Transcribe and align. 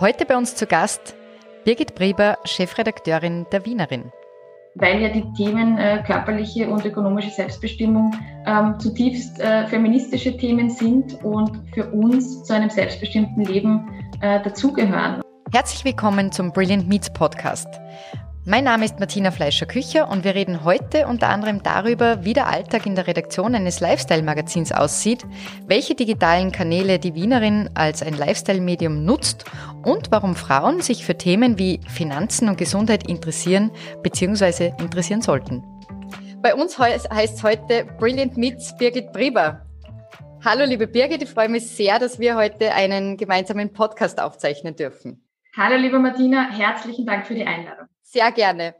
Heute 0.00 0.26
bei 0.26 0.36
uns 0.36 0.56
zu 0.56 0.66
Gast 0.66 1.14
Birgit 1.64 1.94
Breber, 1.94 2.36
Chefredakteurin 2.44 3.46
der 3.52 3.64
Wienerin. 3.64 4.10
Weil 4.74 5.00
ja 5.00 5.08
die 5.08 5.24
Themen 5.36 5.78
äh, 5.78 6.02
körperliche 6.04 6.68
und 6.68 6.84
ökonomische 6.84 7.30
Selbstbestimmung 7.30 8.12
ähm, 8.44 8.74
zutiefst 8.80 9.38
äh, 9.38 9.68
feministische 9.68 10.36
Themen 10.36 10.68
sind 10.68 11.22
und 11.22 11.62
für 11.72 11.92
uns 11.92 12.42
zu 12.42 12.52
einem 12.52 12.70
selbstbestimmten 12.70 13.44
Leben 13.44 13.88
äh, 14.20 14.42
dazugehören. 14.42 15.22
Herzlich 15.52 15.84
willkommen 15.84 16.32
zum 16.32 16.50
Brilliant 16.50 16.88
Meets 16.88 17.12
Podcast. 17.12 17.68
Mein 18.46 18.64
Name 18.64 18.84
ist 18.84 19.00
Martina 19.00 19.30
Fleischer-Kücher 19.30 20.06
und 20.10 20.22
wir 20.22 20.34
reden 20.34 20.64
heute 20.64 21.06
unter 21.06 21.30
anderem 21.30 21.62
darüber, 21.62 22.26
wie 22.26 22.34
der 22.34 22.46
Alltag 22.46 22.84
in 22.84 22.94
der 22.94 23.06
Redaktion 23.06 23.54
eines 23.54 23.80
Lifestyle-Magazins 23.80 24.70
aussieht, 24.70 25.24
welche 25.66 25.94
digitalen 25.94 26.52
Kanäle 26.52 26.98
die 26.98 27.14
Wienerin 27.14 27.70
als 27.72 28.02
ein 28.02 28.12
Lifestyle-Medium 28.12 29.02
nutzt 29.02 29.46
und 29.82 30.10
warum 30.10 30.36
Frauen 30.36 30.82
sich 30.82 31.06
für 31.06 31.16
Themen 31.16 31.58
wie 31.58 31.80
Finanzen 31.88 32.50
und 32.50 32.58
Gesundheit 32.58 33.08
interessieren 33.08 33.70
bzw. 34.02 34.74
interessieren 34.78 35.22
sollten. 35.22 35.64
Bei 36.42 36.54
uns 36.54 36.78
heißt 36.78 37.08
es 37.10 37.42
heute 37.42 37.86
Brilliant 37.98 38.36
Meets 38.36 38.76
Birgit 38.76 39.10
Brieber. 39.14 39.64
Hallo 40.44 40.66
liebe 40.66 40.86
Birgit, 40.86 41.22
ich 41.22 41.30
freue 41.30 41.48
mich 41.48 41.66
sehr, 41.66 41.98
dass 41.98 42.18
wir 42.18 42.36
heute 42.36 42.74
einen 42.74 43.16
gemeinsamen 43.16 43.72
Podcast 43.72 44.20
aufzeichnen 44.20 44.76
dürfen. 44.76 45.24
Hallo 45.56 45.76
liebe 45.76 45.98
Martina, 45.98 46.50
herzlichen 46.50 47.06
Dank 47.06 47.26
für 47.26 47.34
die 47.34 47.46
Einladung. 47.46 47.86
Sehr 48.14 48.30
gerne. 48.30 48.76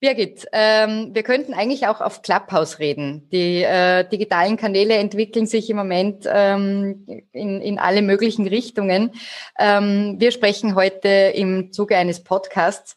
Birgit, 0.00 0.46
ähm, 0.50 1.10
wir 1.12 1.22
könnten 1.22 1.52
eigentlich 1.52 1.88
auch 1.88 2.00
auf 2.00 2.22
Clubhouse 2.22 2.78
reden. 2.78 3.28
Die 3.30 3.62
äh, 3.62 4.08
digitalen 4.08 4.56
Kanäle 4.56 4.94
entwickeln 4.94 5.44
sich 5.44 5.68
im 5.68 5.76
Moment 5.76 6.24
ähm, 6.26 7.04
in, 7.32 7.60
in 7.60 7.78
alle 7.78 8.00
möglichen 8.00 8.46
Richtungen. 8.46 9.10
Ähm, 9.58 10.16
wir 10.18 10.30
sprechen 10.30 10.74
heute 10.74 11.08
im 11.08 11.70
Zuge 11.70 11.98
eines 11.98 12.24
Podcasts. 12.24 12.96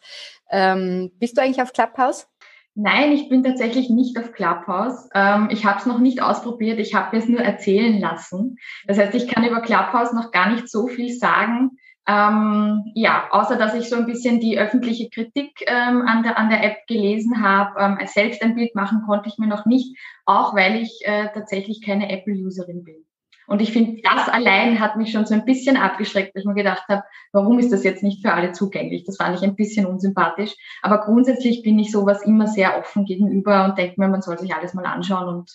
Ähm, 0.50 1.12
bist 1.20 1.38
du 1.38 1.42
eigentlich 1.42 1.62
auf 1.62 1.74
Clubhouse? 1.74 2.30
Nein, 2.74 3.12
ich 3.12 3.28
bin 3.28 3.44
tatsächlich 3.44 3.90
nicht 3.90 4.18
auf 4.18 4.32
Clubhouse. 4.32 5.10
Ähm, 5.14 5.50
ich 5.52 5.66
habe 5.66 5.80
es 5.80 5.86
noch 5.86 6.00
nicht 6.00 6.22
ausprobiert. 6.22 6.80
Ich 6.80 6.96
habe 6.96 7.18
es 7.18 7.28
nur 7.28 7.42
erzählen 7.42 8.00
lassen. 8.00 8.56
Das 8.88 8.98
heißt, 8.98 9.14
ich 9.16 9.28
kann 9.28 9.44
über 9.44 9.60
Clubhouse 9.60 10.14
noch 10.14 10.32
gar 10.32 10.50
nicht 10.52 10.70
so 10.70 10.88
viel 10.88 11.14
sagen. 11.14 11.72
Ähm, 12.08 12.84
ja, 12.96 13.28
außer 13.32 13.58
dass 13.58 13.76
ich 13.76 13.88
so 13.88 13.96
ein 13.96 14.08
bisschen 14.08 14.40
die 14.40 14.58
öffentliche 14.58 15.10
Kritik 15.10 15.64
ähm, 15.68 16.02
an, 16.02 16.24
der, 16.24 16.38
an 16.38 16.50
der 16.50 16.64
App 16.64 16.88
gelesen 16.88 17.44
habe. 17.44 17.80
Ähm, 17.80 18.00
selbst 18.08 18.42
ein 18.42 18.56
Bild 18.56 18.76
machen 18.76 19.04
konnte 19.06 19.30
ich 19.30 19.38
mir 19.38 19.48
noch 19.48 19.66
nicht, 19.66 19.98
auch 20.26 20.56
weil 20.56 20.82
ich 20.82 21.02
äh, 21.04 21.30
tatsächlich 21.34 21.86
keine 21.86 22.12
Apple-Userin 22.12 22.84
bin. 22.84 23.06
Und 23.48 23.62
ich 23.62 23.74
finde, 23.74 24.02
das 24.02 24.30
allein 24.30 24.80
hat 24.80 24.96
mich 24.96 25.12
schon 25.12 25.26
so 25.26 25.34
ein 25.34 25.44
bisschen 25.44 25.76
abgeschreckt, 25.76 26.34
weil 26.34 26.40
ich 26.40 26.48
mir 26.48 26.54
gedacht 26.54 26.84
habe, 26.88 27.04
warum 27.34 27.60
ist 27.60 27.74
das 27.74 27.84
jetzt 27.84 28.02
nicht 28.02 28.22
für 28.22 28.34
alle 28.34 28.54
zugänglich? 28.54 29.04
Das 29.04 29.18
fand 29.18 29.36
ich 29.36 29.44
ein 29.44 29.56
bisschen 29.56 29.86
unsympathisch. 29.86 30.56
Aber 30.82 31.02
grundsätzlich 31.02 31.62
bin 31.62 31.78
ich 31.78 31.92
sowas 31.92 32.24
immer 32.24 32.48
sehr 32.48 32.80
offen 32.80 33.04
gegenüber 33.04 33.66
und 33.66 33.78
denke 33.78 34.00
mir, 34.00 34.08
man 34.08 34.22
soll 34.22 34.40
sich 34.40 34.56
alles 34.56 34.74
mal 34.74 34.86
anschauen 34.86 35.28
und 35.28 35.52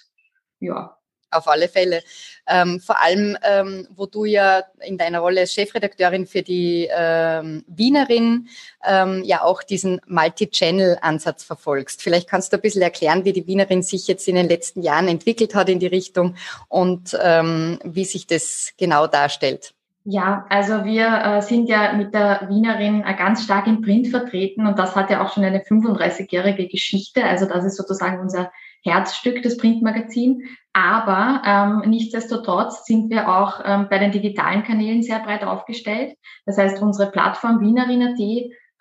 ja, 0.61 0.97
auf 1.31 1.49
alle 1.49 1.69
Fälle. 1.69 2.03
Ähm, 2.47 2.81
vor 2.81 3.01
allem, 3.01 3.37
ähm, 3.43 3.87
wo 3.91 4.07
du 4.07 4.25
ja 4.25 4.63
in 4.81 4.99
deiner 4.99 5.21
Rolle 5.21 5.41
als 5.41 5.53
Chefredakteurin 5.53 6.27
für 6.27 6.43
die 6.43 6.89
ähm, 6.91 7.65
Wienerin 7.67 8.49
ähm, 8.87 9.23
ja 9.25 9.43
auch 9.43 9.63
diesen 9.63 10.01
Multi-Channel-Ansatz 10.07 11.45
verfolgst. 11.45 12.03
Vielleicht 12.03 12.29
kannst 12.29 12.53
du 12.53 12.57
ein 12.57 12.63
bisschen 12.63 12.83
erklären, 12.83 13.25
wie 13.25 13.33
die 13.33 13.47
Wienerin 13.47 13.83
sich 13.83 14.07
jetzt 14.07 14.29
in 14.29 14.37
den 14.37 14.49
letzten 14.49 14.83
Jahren 14.83 15.09
entwickelt 15.09 15.55
hat 15.55 15.69
in 15.69 15.81
die 15.81 15.87
Richtung 15.87 16.37
und 16.69 17.17
ähm, 17.21 17.79
wie 17.85 18.05
sich 18.05 18.27
das 18.27 18.73
genau 18.79 19.07
darstellt. 19.07 19.75
Ja, 20.09 20.47
also 20.51 20.85
wir 20.85 21.09
äh, 21.09 21.43
sind 21.43 21.69
ja 21.69 21.93
mit 21.93 22.15
der 22.15 22.47
Wienerin 22.49 23.03
äh, 23.05 23.15
ganz 23.15 23.43
stark 23.43 23.67
im 23.67 23.83
Print 23.83 24.07
vertreten 24.07 24.65
und 24.65 24.79
das 24.79 24.95
hat 24.95 25.11
ja 25.11 25.25
auch 25.25 25.35
schon 25.35 25.43
eine 25.43 25.65
35-jährige 25.65 26.69
Geschichte. 26.69 27.25
Also 27.25 27.47
das 27.47 27.65
ist 27.65 27.77
sozusagen 27.77 28.21
unser 28.21 28.53
Herzstück, 28.87 29.42
das 29.42 29.56
Printmagazin. 29.56 30.43
Aber 30.72 31.43
ähm, 31.44 31.91
nichtsdestotrotz 31.91 32.84
sind 32.84 33.11
wir 33.11 33.28
auch 33.28 33.61
ähm, 33.65 33.87
bei 33.91 33.99
den 33.99 34.12
digitalen 34.12 34.62
Kanälen 34.62 35.03
sehr 35.03 35.21
breit 35.21 35.44
aufgestellt. 35.44 36.16
Das 36.44 36.59
heißt, 36.59 36.81
unsere 36.83 37.11
Plattform 37.11 37.61
Wienerin.at 37.61 38.19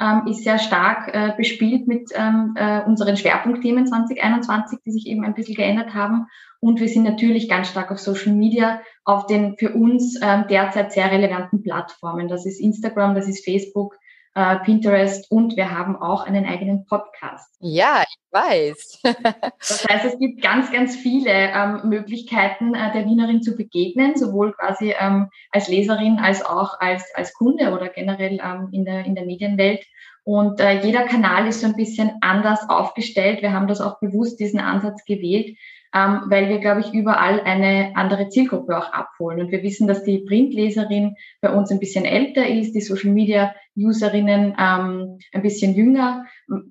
ähm, 0.02 0.28
ist 0.28 0.44
sehr 0.44 0.60
stark 0.60 1.14
äh, 1.14 1.34
bespielt 1.38 1.88
mit 1.88 2.12
ähm, 2.14 2.54
äh, 2.58 2.82
unseren 2.82 3.16
Schwerpunktthemen 3.16 3.88
2021, 3.88 4.80
die 4.86 4.92
sich 4.92 5.08
eben 5.08 5.24
ein 5.24 5.34
bisschen 5.34 5.56
geändert 5.56 5.94
haben. 5.94 6.28
Und 6.60 6.82
wir 6.82 6.90
sind 6.90 7.04
natürlich 7.04 7.48
ganz 7.48 7.70
stark 7.70 7.92
auf 7.92 8.00
Social 8.00 8.34
Media, 8.34 8.82
auf 9.06 9.26
den 9.28 9.56
für 9.58 9.74
uns 9.74 10.20
ähm, 10.22 10.46
derzeit 10.50 10.92
sehr 10.92 11.12
relevanten 11.12 11.62
Plattformen. 11.62 12.28
Das 12.28 12.46
ist 12.46 12.60
Instagram, 12.60 13.16
das 13.16 13.30
ist 13.30 13.46
Facebook, 13.46 13.96
äh, 14.36 14.58
Pinterest 14.58 15.32
und 15.32 15.56
wir 15.56 15.72
haben 15.72 15.96
auch 15.96 16.26
einen 16.26 16.46
eigenen 16.46 16.86
Podcast. 16.86 17.56
Ja, 17.62 18.04
ich 18.04 18.18
weiß. 18.32 19.00
das 19.60 19.88
heißt, 19.88 20.06
es 20.06 20.20
gibt 20.20 20.42
ganz, 20.42 20.72
ganz 20.72 20.96
viele 20.96 21.32
ähm, 21.32 21.82
Möglichkeiten, 21.86 22.76
äh, 22.76 22.92
der 22.92 23.06
Wienerin 23.06 23.42
zu 23.42 23.56
begegnen, 23.56 24.18
sowohl 24.18 24.54
quasi 24.54 24.94
ähm, 25.00 25.30
als 25.52 25.70
Leserin 25.70 26.20
als 26.20 26.46
auch 26.46 26.80
als, 26.80 27.04
als 27.16 27.34
Kunde 27.34 27.72
oder 27.72 27.88
generell 27.88 28.40
ähm, 28.44 28.70
in, 28.72 28.86
der, 28.86 29.06
in 29.06 29.16
der 29.16 29.26
Medienwelt. 29.26 29.86
Und 30.26 30.60
äh, 30.60 30.82
jeder 30.82 31.04
Kanal 31.04 31.48
ist 31.48 31.62
so 31.62 31.68
ein 31.68 31.76
bisschen 31.76 32.12
anders 32.22 32.68
aufgestellt. 32.68 33.42
Wir 33.42 33.54
haben 33.54 33.68
das 33.68 33.80
auch 33.80 34.00
bewusst 34.00 34.40
diesen 34.40 34.60
Ansatz 34.60 35.06
gewählt, 35.06 35.56
ähm, 35.96 36.24
weil 36.26 36.50
wir, 36.50 36.60
glaube 36.60 36.82
ich, 36.82 36.94
überall 36.94 37.40
eine 37.42 37.94
andere 37.96 38.28
Zielgruppe 38.28 38.78
auch 38.78 38.92
abholen. 38.92 39.40
Und 39.40 39.52
wir 39.52 39.64
wissen, 39.64 39.88
dass 39.88 40.04
die 40.04 40.20
Printleserin 40.20 41.16
bei 41.40 41.54
uns 41.54 41.72
ein 41.72 41.80
bisschen 41.80 42.04
älter 42.04 42.46
ist, 42.46 42.74
die 42.74 42.82
Social-Media-Userinnen 42.82 44.56
ähm, 44.60 45.20
ein 45.32 45.42
bisschen 45.42 45.74
jünger. 45.74 46.26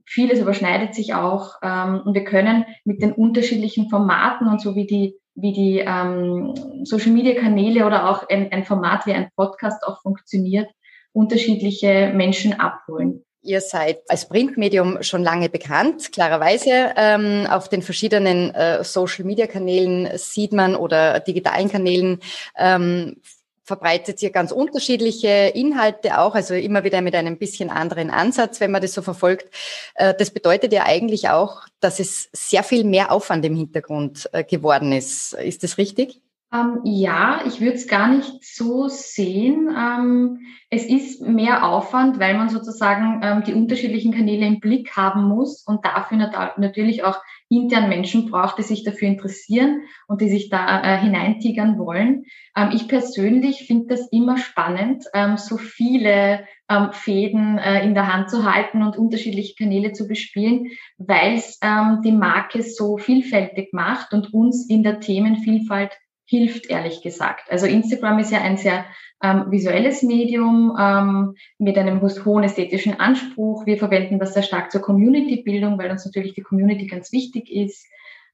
Vieles 0.05 0.41
überschneidet 0.41 0.95
sich 0.95 1.15
auch. 1.15 1.55
Ähm, 1.63 2.03
und 2.05 2.15
wir 2.15 2.25
können 2.25 2.67
mit 2.85 3.01
den 3.01 3.13
unterschiedlichen 3.13 3.89
Formaten 3.89 4.47
und 4.47 4.61
so 4.61 4.77
wie 4.77 4.87
die 4.87 5.19
wie 5.37 5.53
die 5.53 5.79
ähm, 5.85 6.55
Social-Media-Kanäle 6.85 7.87
oder 7.87 8.09
auch 8.09 8.29
ein, 8.29 8.53
ein 8.53 8.65
Format 8.65 9.05
wie 9.07 9.13
ein 9.15 9.31
Podcast 9.35 9.83
auch 9.85 10.01
funktioniert, 10.01 10.71
unterschiedliche 11.13 12.13
Menschen 12.15 12.61
abholen. 12.61 13.24
Ihr 13.45 13.61
seid 13.61 14.01
als 14.09 14.27
Printmedium 14.27 15.03
schon 15.03 15.23
lange 15.23 15.51
bekannt, 15.51 16.13
klarerweise. 16.13 16.95
Ähm, 16.97 17.47
auf 17.51 17.69
den 17.69 17.83
verschiedenen 17.83 18.55
äh, 18.55 18.83
Social-Media-Kanälen 18.83 20.17
sieht 20.17 20.53
man 20.53 20.75
oder 20.75 21.21
digitalen 21.21 21.71
Kanälen 21.71 22.21
ähm, 22.57 23.17
verbreitet 23.65 24.23
ihr 24.23 24.31
ganz 24.31 24.51
unterschiedliche 24.51 25.29
Inhalte 25.29 26.19
auch, 26.19 26.35
also 26.35 26.55
immer 26.55 26.85
wieder 26.85 27.03
mit 27.03 27.15
einem 27.15 27.39
bisschen 27.39 27.69
anderen 27.69 28.11
Ansatz, 28.11 28.61
wenn 28.61 28.71
man 28.71 28.81
das 28.81 28.95
so 28.95 29.03
verfolgt. 29.03 29.55
Äh, 29.95 30.15
das 30.19 30.31
bedeutet 30.31 30.73
ja 30.73 30.85
eigentlich 30.85 31.29
auch, 31.29 31.63
dass 31.81 32.01
es 32.01 32.31
sehr 32.33 32.63
viel 32.63 32.85
mehr 32.85 33.13
Aufwand 33.13 33.45
im 33.45 33.57
Hintergrund 33.57 34.29
äh, 34.33 34.43
geworden 34.43 34.93
ist. 34.93 35.35
Ist 35.35 35.63
das 35.65 35.77
richtig? 35.77 36.24
Ähm, 36.55 36.81
ja, 36.85 37.43
ich 37.47 37.61
würde 37.61 37.75
es 37.75 37.89
gar 37.89 38.07
nicht 38.07 38.45
so 38.45 38.87
sehen. 38.87 39.75
Ähm, 39.77 40.39
es 40.71 40.87
ist 40.87 41.21
mehr 41.21 41.67
Aufwand, 41.67 42.21
weil 42.21 42.37
man 42.37 42.49
sozusagen 42.49 43.21
ähm, 43.25 43.43
die 43.45 43.55
unterschiedlichen 43.55 44.15
Kanäle 44.15 44.47
im 44.47 44.61
Blick 44.61 44.97
haben 44.97 45.25
muss 45.25 45.65
und 45.67 45.85
dafür 45.85 46.17
nat 46.17 46.59
natürlich 46.59 47.03
auch 47.03 47.21
intern 47.49 47.89
Menschen 47.89 48.31
braucht, 48.31 48.59
die 48.59 48.63
sich 48.63 48.85
dafür 48.85 49.09
interessieren 49.09 49.83
und 50.07 50.21
die 50.21 50.29
sich 50.29 50.49
da 50.49 50.83
äh, 50.83 50.99
hineintigern 50.99 51.77
wollen. 51.77 52.25
Ähm, 52.57 52.71
ich 52.73 52.87
persönlich 52.87 53.67
finde 53.67 53.87
das 53.89 54.09
immer 54.13 54.39
spannend, 54.39 55.07
ähm, 55.13 55.37
so 55.37 55.57
viele 55.57 56.47
ähm, 56.71 56.93
Fäden 56.93 57.59
äh, 57.59 57.85
in 57.85 57.95
der 57.95 58.13
Hand 58.13 58.31
zu 58.31 58.45
halten 58.45 58.85
und 58.85 58.97
unterschiedliche 58.97 59.57
Kanäle 59.57 59.93
zu 59.93 60.07
bespielen, 60.07 60.69
weil 60.99 61.35
es 61.35 61.59
die 62.05 62.13
Marke 62.13 62.63
so 62.63 62.97
vielfältig 62.97 63.73
macht 63.73 64.13
und 64.13 64.33
uns 64.33 64.69
in 64.69 64.83
der 64.83 65.01
Themenvielfalt 65.01 65.93
hilft, 66.27 66.71
ehrlich 66.71 67.03
gesagt. 67.03 67.51
Also 67.51 67.67
Instagram 67.67 68.19
ist 68.19 68.33
ja 68.33 68.41
ein 68.41 68.57
sehr 68.57 68.85
ähm, 69.23 69.51
visuelles 69.51 70.03
Medium 70.03 70.77
ähm, 70.79 71.35
mit 71.59 71.79
einem 71.79 72.01
hohen 72.01 72.45
ästhetischen 72.45 72.99
Anspruch. 72.99 73.67
Wir 73.67 73.79
verwenden 73.79 74.19
das 74.19 74.35
sehr 74.35 74.43
stark 74.43 74.71
zur 74.71 74.81
Community-Bildung, 74.81 75.79
weil 75.79 75.91
uns 75.91 76.05
natürlich 76.05 76.35
die 76.35 76.43
Community 76.43 76.87
ganz 76.87 77.13
wichtig 77.13 77.51
ist. 77.51 77.87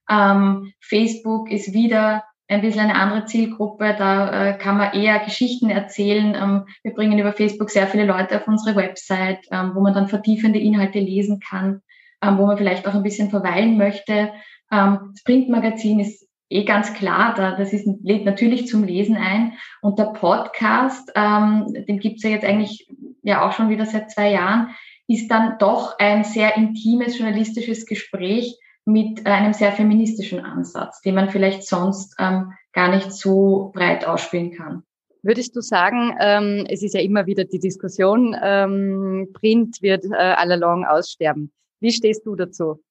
Ähm, 0.09 0.73
Facebook 0.81 1.51
ist 1.51 1.73
wieder 1.73 2.25
ein 2.49 2.63
bisschen 2.63 2.81
eine 2.81 2.97
andere 2.97 3.27
Zielgruppe. 3.27 3.95
Da 3.97 4.51
äh, 4.51 4.59
kann 4.59 4.77
man 4.77 4.93
eher 4.93 5.21
Geschichten 5.21 5.71
erzählen. 5.71 6.35
Ähm, 6.35 6.67
wir 6.83 6.93
bringen 6.93 7.19
über 7.19 7.33
Facebook 7.33 7.71
sehr 7.71 7.87
viele 7.87 8.05
Leute 8.05 8.37
auf 8.37 8.49
unsere 8.49 8.75
Website, 8.77 9.47
ähm, 9.53 9.73
wo 9.75 9.81
man 9.81 9.95
dann 9.95 10.09
vertiefende 10.09 10.59
Inhalte 10.59 10.99
lesen 10.99 11.41
kann, 11.41 11.83
ähm, 12.23 12.39
wo 12.39 12.47
man 12.47 12.59
vielleicht 12.59 12.89
auch 12.89 12.95
ein 12.95 13.05
bisschen 13.05 13.31
verweilen 13.31 13.77
möchte. 13.77 14.33
Ähm, 14.73 15.13
das 15.13 15.23
Printmagazin 15.25 16.01
ist 16.01 16.27
eh 16.51 16.65
ganz 16.65 16.93
klar, 16.95 17.35
da, 17.35 17.57
das 17.57 17.73
ist, 17.73 17.89
lädt 18.03 18.25
natürlich 18.25 18.67
zum 18.67 18.85
Lesen 18.85 19.17
ein. 19.17 19.55
Und 19.81 19.99
der 19.99 20.13
Podcast, 20.13 21.11
ähm, 21.15 21.73
den 21.89 21.99
gibt's 21.99 22.23
ja 22.23 22.31
jetzt 22.31 22.45
eigentlich 22.45 22.89
ja 23.23 23.47
auch 23.47 23.53
schon 23.53 23.69
wieder 23.69 23.87
seit 23.87 24.11
zwei 24.11 24.33
Jahren, 24.33 24.75
ist 25.07 25.29
dann 25.31 25.59
doch 25.59 25.99
ein 25.99 26.25
sehr 26.25 26.57
intimes 26.57 27.19
journalistisches 27.19 27.87
Gespräch 27.87 28.59
mit 28.85 29.27
äh, 29.27 29.31
einem 29.31 29.53
sehr 29.53 29.73
feministischen 29.73 30.41
Ansatz, 30.41 31.01
den 31.03 31.15
man 31.15 31.31
vielleicht 31.31 31.65
sonst 31.65 32.15
ähm, 32.19 32.53
gar 32.73 32.95
nicht 32.95 33.13
so 33.13 33.71
breit 33.75 34.05
ausspielen 34.07 34.53
kann. 34.53 34.83
Würdest 35.23 35.55
du 35.55 35.61
sagen, 35.61 36.17
ähm, 36.21 36.65
es 36.69 36.83
ist 36.83 36.95
ja 36.95 37.01
immer 37.01 37.27
wieder 37.27 37.45
die 37.45 37.59
Diskussion, 37.59 38.35
ähm, 38.43 39.29
Print 39.35 39.83
wird 39.83 40.05
äh, 40.07 40.15
allalong 40.15 40.85
aussterben. 40.85 41.53
Wie 41.81 41.93
stehst 41.93 42.25
du 42.25 42.37
dazu? 42.37 42.83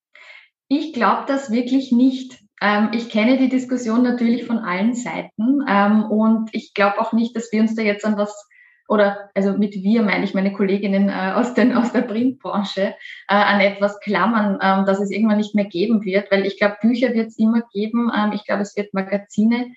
Ich 0.68 0.94
glaube 0.94 1.24
das 1.28 1.52
wirklich 1.52 1.92
nicht. 1.92 2.40
Ähm, 2.62 2.90
ich 2.94 3.10
kenne 3.10 3.38
die 3.38 3.50
Diskussion 3.50 4.04
natürlich 4.04 4.46
von 4.46 4.60
allen 4.60 4.94
Seiten 4.94 5.64
ähm, 5.68 6.04
und 6.06 6.50
ich 6.54 6.74
glaube 6.74 7.00
auch 7.00 7.14
nicht, 7.14 7.36
dass 7.36 7.52
wir 7.52 7.62
uns 7.62 7.76
da 7.76 7.82
jetzt 7.82 8.06
an 8.06 8.18
was 8.18 8.48
oder 8.88 9.30
also 9.36 9.54
mit 9.54 9.76
wir 9.76 10.02
meine 10.02 10.26
ich 10.26 10.34
meine 10.34 10.52
Kolleginnen 10.52 11.10
äh, 11.10 11.34
aus, 11.36 11.54
den, 11.54 11.74
aus 11.74 11.94
der 11.94 12.02
Printbranche 12.02 12.82
äh, 12.82 13.34
an 13.34 13.62
etwas 13.62 14.00
klammern, 14.00 14.60
ähm, 14.62 14.86
dass 14.86 15.00
es 15.00 15.12
irgendwann 15.12 15.38
nicht 15.38 15.56
mehr 15.56 15.66
geben 15.66 16.04
wird, 16.04 16.32
weil 16.32 16.46
ich 16.46 16.58
glaube, 16.58 16.78
Bücher 16.82 17.14
wird 17.14 17.28
es 17.28 17.38
immer 17.38 17.62
geben. 17.72 18.12
Ich 18.34 18.46
glaube, 18.46 18.64
es 18.64 18.76
wird 18.76 18.94
Magazine 18.94 19.74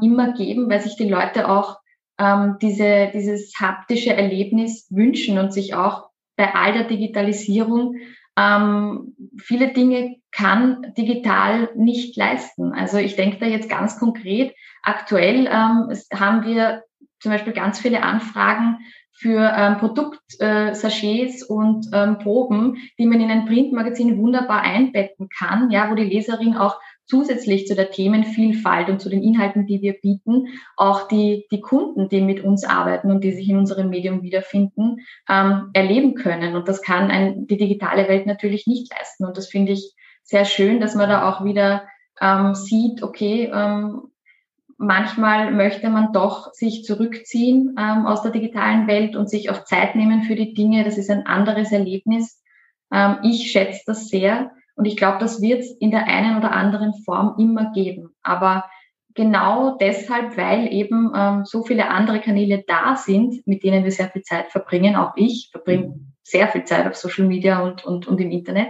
immer 0.00 0.32
geben, 0.32 0.70
weil 0.70 0.80
sich 0.80 0.96
die 0.96 1.10
Leute 1.10 1.46
auch 1.46 1.76
diese, 2.62 3.10
dieses 3.12 3.52
haptische 3.60 4.14
Erlebnis 4.14 4.86
wünschen 4.88 5.38
und 5.38 5.52
sich 5.52 5.74
auch 5.74 6.08
bei 6.36 6.54
all 6.54 6.72
der 6.72 6.84
Digitalisierung 6.84 7.96
ähm, 8.38 9.16
viele 9.38 9.72
Dinge 9.72 10.16
kann 10.30 10.92
digital 10.96 11.70
nicht 11.74 12.16
leisten. 12.16 12.72
Also 12.72 12.98
ich 12.98 13.16
denke 13.16 13.38
da 13.38 13.46
jetzt 13.46 13.68
ganz 13.68 13.98
konkret, 13.98 14.54
aktuell 14.82 15.46
ähm, 15.46 15.92
haben 16.14 16.44
wir 16.44 16.84
zum 17.20 17.32
Beispiel 17.32 17.52
ganz 17.52 17.80
viele 17.80 18.02
Anfragen 18.02 18.78
für 19.12 19.52
ähm, 19.56 19.78
Produktsachets 19.78 21.42
äh, 21.42 21.52
und 21.52 21.88
ähm, 21.92 22.18
Proben, 22.18 22.76
die 22.98 23.06
man 23.06 23.20
in 23.20 23.30
ein 23.30 23.46
Printmagazin 23.46 24.16
wunderbar 24.18 24.62
einbetten 24.62 25.28
kann, 25.36 25.72
ja, 25.72 25.90
wo 25.90 25.96
die 25.96 26.04
Leserin 26.04 26.56
auch 26.56 26.78
zusätzlich 27.08 27.66
zu 27.66 27.74
der 27.74 27.90
Themenvielfalt 27.90 28.88
und 28.88 29.00
zu 29.00 29.08
den 29.08 29.22
Inhalten, 29.22 29.66
die 29.66 29.80
wir 29.80 29.94
bieten, 29.94 30.48
auch 30.76 31.08
die, 31.08 31.46
die 31.50 31.60
Kunden, 31.60 32.08
die 32.08 32.20
mit 32.20 32.44
uns 32.44 32.64
arbeiten 32.64 33.10
und 33.10 33.24
die 33.24 33.32
sich 33.32 33.48
in 33.48 33.56
unserem 33.56 33.88
Medium 33.88 34.22
wiederfinden, 34.22 34.98
ähm, 35.28 35.70
erleben 35.72 36.14
können. 36.14 36.54
Und 36.54 36.68
das 36.68 36.82
kann 36.82 37.10
ein, 37.10 37.46
die 37.46 37.56
digitale 37.56 38.08
Welt 38.08 38.26
natürlich 38.26 38.66
nicht 38.66 38.92
leisten. 38.92 39.24
Und 39.24 39.36
das 39.36 39.48
finde 39.48 39.72
ich 39.72 39.94
sehr 40.22 40.44
schön, 40.44 40.80
dass 40.80 40.94
man 40.94 41.08
da 41.08 41.28
auch 41.28 41.44
wieder 41.44 41.86
ähm, 42.20 42.54
sieht, 42.54 43.02
okay, 43.02 43.50
ähm, 43.52 44.10
manchmal 44.76 45.50
möchte 45.50 45.88
man 45.88 46.12
doch 46.12 46.52
sich 46.52 46.84
zurückziehen 46.84 47.74
ähm, 47.78 48.06
aus 48.06 48.22
der 48.22 48.32
digitalen 48.32 48.86
Welt 48.86 49.16
und 49.16 49.30
sich 49.30 49.50
auch 49.50 49.64
Zeit 49.64 49.96
nehmen 49.96 50.22
für 50.22 50.36
die 50.36 50.52
Dinge. 50.52 50.84
Das 50.84 50.98
ist 50.98 51.10
ein 51.10 51.26
anderes 51.26 51.72
Erlebnis. 51.72 52.42
Ähm, 52.92 53.18
ich 53.22 53.50
schätze 53.50 53.82
das 53.86 54.08
sehr. 54.08 54.52
Und 54.78 54.84
ich 54.84 54.96
glaube, 54.96 55.18
das 55.18 55.42
wird 55.42 55.60
es 55.60 55.72
in 55.72 55.90
der 55.90 56.06
einen 56.06 56.36
oder 56.38 56.52
anderen 56.52 56.94
Form 57.04 57.34
immer 57.36 57.72
geben. 57.72 58.14
Aber 58.22 58.64
genau 59.12 59.76
deshalb, 59.76 60.36
weil 60.36 60.72
eben 60.72 61.12
ähm, 61.16 61.44
so 61.44 61.64
viele 61.64 61.88
andere 61.90 62.20
Kanäle 62.20 62.62
da 62.64 62.94
sind, 62.94 63.44
mit 63.44 63.64
denen 63.64 63.82
wir 63.82 63.90
sehr 63.90 64.08
viel 64.08 64.22
Zeit 64.22 64.52
verbringen, 64.52 64.94
auch 64.94 65.14
ich 65.16 65.48
verbringe 65.50 65.98
sehr 66.22 66.46
viel 66.46 66.62
Zeit 66.62 66.86
auf 66.86 66.94
Social 66.94 67.26
Media 67.26 67.58
und, 67.58 67.84
und, 67.84 68.06
und 68.06 68.20
im 68.20 68.30
Internet, 68.30 68.68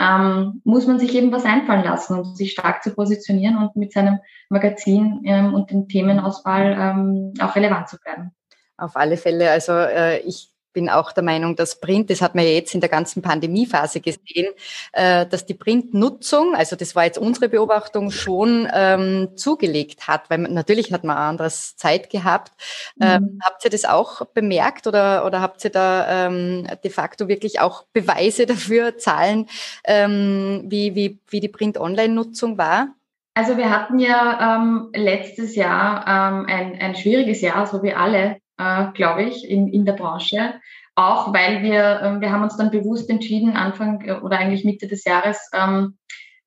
ähm, 0.00 0.60
muss 0.64 0.88
man 0.88 0.98
sich 0.98 1.14
eben 1.14 1.30
was 1.30 1.44
einfallen 1.44 1.84
lassen, 1.84 2.18
um 2.18 2.34
sich 2.34 2.50
stark 2.50 2.82
zu 2.82 2.92
positionieren 2.92 3.58
und 3.58 3.76
mit 3.76 3.92
seinem 3.92 4.18
Magazin 4.48 5.20
ähm, 5.24 5.54
und 5.54 5.70
den 5.70 5.88
Themenauswahl 5.88 6.76
ähm, 6.80 7.34
auch 7.40 7.54
relevant 7.54 7.88
zu 7.88 7.96
bleiben. 8.00 8.32
Auf 8.76 8.96
alle 8.96 9.16
Fälle. 9.16 9.52
Also 9.52 9.72
äh, 9.72 10.18
ich 10.20 10.50
bin 10.78 10.88
auch 10.88 11.10
der 11.10 11.24
Meinung, 11.24 11.56
dass 11.56 11.80
Print, 11.80 12.08
das 12.08 12.22
hat 12.22 12.36
man 12.36 12.44
ja 12.44 12.52
jetzt 12.52 12.72
in 12.72 12.80
der 12.80 12.88
ganzen 12.88 13.20
Pandemiephase 13.20 14.00
gesehen, 14.00 14.46
äh, 14.92 15.26
dass 15.26 15.44
die 15.44 15.54
Printnutzung, 15.54 16.54
also 16.54 16.76
das 16.76 16.94
war 16.94 17.04
jetzt 17.04 17.18
unsere 17.18 17.48
Beobachtung, 17.48 18.12
schon 18.12 18.68
ähm, 18.72 19.30
zugelegt 19.34 20.06
hat, 20.06 20.30
weil 20.30 20.38
man, 20.38 20.54
natürlich 20.54 20.92
hat 20.92 21.02
man 21.02 21.16
anderes 21.16 21.74
Zeit 21.74 22.10
gehabt. 22.10 22.52
Ähm, 23.00 23.22
mhm. 23.22 23.40
habt 23.44 23.64
ihr 23.64 23.72
das 23.72 23.86
auch 23.86 24.24
bemerkt 24.26 24.86
oder, 24.86 25.26
oder 25.26 25.40
habt 25.40 25.64
ihr 25.64 25.70
da 25.70 26.28
ähm, 26.28 26.68
de 26.84 26.90
facto 26.92 27.26
wirklich 27.26 27.58
auch 27.58 27.82
Beweise 27.92 28.46
dafür, 28.46 28.98
Zahlen, 28.98 29.48
ähm, 29.82 30.62
wie, 30.68 30.94
wie, 30.94 31.18
wie 31.26 31.40
die 31.40 31.48
Print-Online-Nutzung 31.48 32.56
war? 32.56 32.94
Also 33.34 33.56
wir 33.56 33.68
hatten 33.68 33.98
ja 33.98 34.56
ähm, 34.56 34.90
letztes 34.94 35.56
Jahr 35.56 36.06
ähm, 36.06 36.46
ein, 36.46 36.80
ein 36.80 36.94
schwieriges 36.94 37.40
Jahr, 37.40 37.66
so 37.66 37.82
wie 37.82 37.94
alle 37.94 38.36
äh, 38.58 38.86
glaube 38.92 39.24
ich, 39.24 39.48
in, 39.48 39.68
in 39.68 39.84
der 39.84 39.94
Branche. 39.94 40.54
Auch 40.94 41.32
weil 41.32 41.62
wir, 41.62 42.02
äh, 42.02 42.20
wir 42.20 42.32
haben 42.32 42.42
uns 42.42 42.56
dann 42.56 42.70
bewusst 42.70 43.08
entschieden, 43.08 43.56
Anfang 43.56 44.04
äh, 44.04 44.12
oder 44.14 44.38
eigentlich 44.38 44.64
Mitte 44.64 44.88
des 44.88 45.04
Jahres, 45.04 45.50
ähm, 45.54 45.96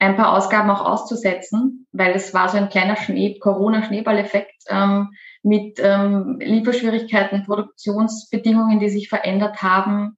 ein 0.02 0.18
paar 0.18 0.36
Ausgaben 0.36 0.70
auch 0.72 0.84
auszusetzen, 0.84 1.88
weil 1.92 2.14
es 2.14 2.34
war 2.34 2.50
so 2.50 2.58
ein 2.58 2.70
kleiner 2.70 2.96
Schnee, 2.96 3.38
Corona-Schneeballeffekt 3.38 4.64
ähm, 4.68 5.12
mit 5.44 5.80
ähm, 5.80 6.40
Lieferschwierigkeiten, 6.42 7.46
Produktionsbedingungen, 7.46 8.80
die 8.80 8.90
sich 8.90 9.10
verändert 9.10 9.62
haben, 9.62 10.18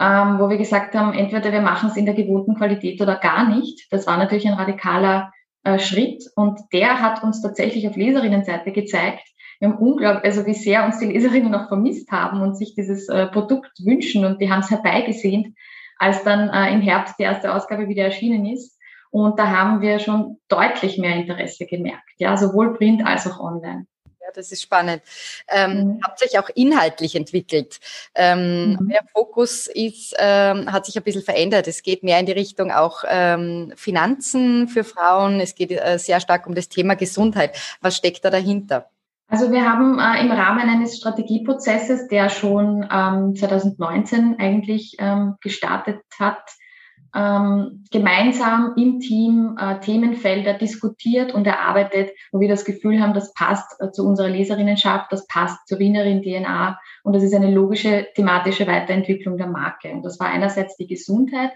ähm, 0.00 0.38
wo 0.38 0.48
wir 0.48 0.56
gesagt 0.56 0.94
haben, 0.94 1.12
entweder 1.12 1.52
wir 1.52 1.60
machen 1.60 1.90
es 1.90 1.96
in 1.96 2.06
der 2.06 2.14
gewohnten 2.14 2.56
Qualität 2.56 3.02
oder 3.02 3.16
gar 3.16 3.46
nicht. 3.48 3.86
Das 3.90 4.06
war 4.06 4.16
natürlich 4.16 4.46
ein 4.46 4.54
radikaler 4.54 5.30
äh, 5.64 5.78
Schritt 5.78 6.24
und 6.34 6.58
der 6.72 7.02
hat 7.02 7.22
uns 7.22 7.42
tatsächlich 7.42 7.86
auf 7.86 7.96
Leserinnenseite 7.96 8.72
gezeigt, 8.72 9.28
wir 9.58 9.68
haben 9.68 9.78
unglaublich, 9.78 10.24
also 10.24 10.46
wie 10.46 10.54
sehr 10.54 10.84
uns 10.84 10.98
die 10.98 11.06
Leserinnen 11.06 11.54
auch 11.54 11.68
vermisst 11.68 12.10
haben 12.10 12.42
und 12.42 12.56
sich 12.56 12.74
dieses 12.74 13.08
äh, 13.08 13.26
Produkt 13.26 13.72
wünschen 13.84 14.24
und 14.24 14.40
die 14.40 14.50
haben 14.50 14.60
es 14.60 14.70
herbeigesehnt, 14.70 15.48
als 15.98 16.22
dann 16.22 16.48
äh, 16.48 16.72
im 16.72 16.80
Herbst 16.80 17.16
die 17.18 17.24
erste 17.24 17.52
Ausgabe 17.52 17.88
wieder 17.88 18.04
erschienen 18.04 18.46
ist. 18.46 18.78
Und 19.10 19.38
da 19.38 19.48
haben 19.48 19.80
wir 19.80 19.98
schon 19.98 20.38
deutlich 20.48 20.98
mehr 20.98 21.16
Interesse 21.16 21.66
gemerkt, 21.66 22.10
ja, 22.18 22.36
sowohl 22.36 22.76
print 22.76 23.04
als 23.04 23.26
auch 23.26 23.40
online. 23.40 23.86
Ja, 24.20 24.28
das 24.34 24.52
ist 24.52 24.60
spannend. 24.60 25.02
Ähm, 25.48 25.70
mhm. 25.70 26.00
Habt 26.04 26.18
sich 26.18 26.38
auch 26.38 26.50
inhaltlich 26.54 27.16
entwickelt. 27.16 27.80
Ähm, 28.14 28.72
mhm. 28.72 28.88
Der 28.90 29.00
Fokus 29.14 29.66
ist, 29.66 30.14
ähm, 30.18 30.70
hat 30.70 30.84
sich 30.84 30.96
ein 30.98 31.02
bisschen 31.02 31.22
verändert. 31.22 31.66
Es 31.66 31.82
geht 31.82 32.02
mehr 32.02 32.20
in 32.20 32.26
die 32.26 32.32
Richtung 32.32 32.70
auch 32.70 33.04
ähm, 33.08 33.72
Finanzen 33.76 34.68
für 34.68 34.84
Frauen. 34.84 35.40
Es 35.40 35.54
geht 35.54 35.70
äh, 35.70 35.98
sehr 35.98 36.20
stark 36.20 36.46
um 36.46 36.54
das 36.54 36.68
Thema 36.68 36.94
Gesundheit. 36.94 37.58
Was 37.80 37.96
steckt 37.96 38.22
da 38.24 38.28
dahinter? 38.28 38.90
Also 39.30 39.52
wir 39.52 39.70
haben 39.70 39.98
äh, 39.98 40.24
im 40.24 40.32
Rahmen 40.32 40.70
eines 40.70 40.96
Strategieprozesses, 40.96 42.08
der 42.08 42.30
schon 42.30 42.88
ähm, 42.90 43.36
2019 43.36 44.36
eigentlich 44.38 44.96
ähm, 44.98 45.34
gestartet 45.42 46.00
hat, 46.18 46.42
ähm, 47.14 47.84
gemeinsam 47.90 48.72
im 48.76 49.00
Team 49.00 49.58
äh, 49.60 49.80
Themenfelder 49.80 50.54
diskutiert 50.54 51.34
und 51.34 51.46
erarbeitet, 51.46 52.10
wo 52.32 52.40
wir 52.40 52.48
das 52.48 52.64
Gefühl 52.64 53.00
haben, 53.00 53.12
das 53.12 53.34
passt 53.34 53.78
äh, 53.80 53.90
zu 53.90 54.06
unserer 54.06 54.30
Leserinnenschaft, 54.30 55.12
das 55.12 55.26
passt 55.26 55.68
zur 55.68 55.78
Wienerin 55.78 56.22
DNA 56.22 56.78
und 57.02 57.12
das 57.14 57.22
ist 57.22 57.34
eine 57.34 57.50
logische 57.50 58.08
thematische 58.14 58.66
Weiterentwicklung 58.66 59.36
der 59.36 59.46
Marke. 59.48 59.90
Und 59.90 60.04
das 60.04 60.18
war 60.18 60.28
einerseits 60.28 60.76
die 60.76 60.86
Gesundheit, 60.86 61.52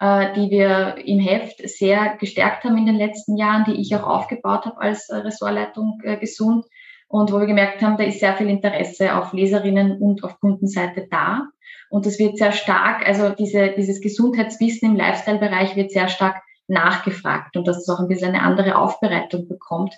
äh, 0.00 0.32
die 0.34 0.50
wir 0.50 0.96
im 1.04 1.18
Heft 1.18 1.68
sehr 1.68 2.16
gestärkt 2.16 2.64
haben 2.64 2.78
in 2.78 2.86
den 2.86 2.96
letzten 2.96 3.36
Jahren, 3.36 3.64
die 3.64 3.78
ich 3.78 3.94
auch 3.94 4.04
aufgebaut 4.04 4.64
habe 4.64 4.80
als 4.80 5.10
äh, 5.10 5.16
Ressortleitung 5.16 6.00
äh, 6.02 6.16
gesund 6.16 6.64
und 7.10 7.32
wo 7.32 7.40
wir 7.40 7.46
gemerkt 7.46 7.82
haben, 7.82 7.96
da 7.96 8.04
ist 8.04 8.20
sehr 8.20 8.36
viel 8.36 8.48
Interesse 8.48 9.16
auf 9.16 9.32
Leserinnen 9.32 9.98
und 9.98 10.22
auf 10.22 10.38
Kundenseite 10.38 11.08
da. 11.10 11.48
Und 11.90 12.06
das 12.06 12.20
wird 12.20 12.38
sehr 12.38 12.52
stark, 12.52 13.04
also 13.04 13.30
diese, 13.30 13.72
dieses 13.76 14.00
Gesundheitswissen 14.00 14.90
im 14.90 14.96
Lifestyle-Bereich 14.96 15.74
wird 15.74 15.90
sehr 15.90 16.06
stark 16.06 16.40
nachgefragt 16.68 17.56
und 17.56 17.66
dass 17.66 17.78
es 17.78 17.88
auch 17.88 17.98
ein 17.98 18.06
bisschen 18.06 18.28
eine 18.28 18.42
andere 18.42 18.78
Aufbereitung 18.78 19.48
bekommt. 19.48 19.92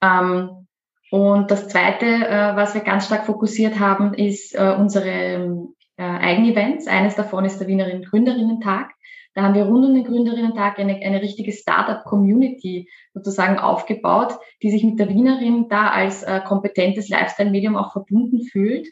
Ähm, 0.00 0.66
und 1.10 1.50
das 1.50 1.68
Zweite, 1.68 2.06
äh, 2.06 2.56
was 2.56 2.72
wir 2.72 2.80
ganz 2.80 3.06
stark 3.06 3.26
fokussiert 3.26 3.78
haben, 3.78 4.14
ist 4.14 4.54
äh, 4.54 4.74
unsere 4.78 5.68
äh, 5.98 6.02
Eigenevents. 6.02 6.86
Eines 6.86 7.14
davon 7.14 7.44
ist 7.44 7.58
der 7.58 7.68
Wienerinnen 7.68 8.04
Gründerinnen-Tag. 8.04 8.93
Da 9.34 9.42
haben 9.42 9.54
wir 9.54 9.64
rund 9.64 9.84
um 9.84 9.94
den 9.94 10.04
Gründerinnen-Tag 10.04 10.78
eine, 10.78 10.94
eine 10.94 11.20
richtige 11.20 11.52
Startup-Community 11.52 12.88
sozusagen 13.12 13.58
aufgebaut, 13.58 14.38
die 14.62 14.70
sich 14.70 14.84
mit 14.84 14.98
der 14.98 15.08
Wienerin 15.08 15.68
da 15.68 15.88
als 15.88 16.22
äh, 16.22 16.40
kompetentes 16.40 17.08
Lifestyle-Medium 17.08 17.76
auch 17.76 17.92
verbunden 17.92 18.42
fühlt. 18.44 18.88